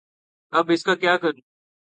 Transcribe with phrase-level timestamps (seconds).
[0.53, 1.41] اب اس کا کیا کروں؟